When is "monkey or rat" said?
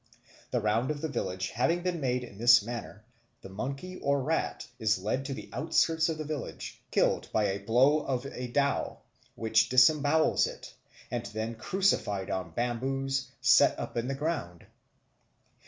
3.49-4.65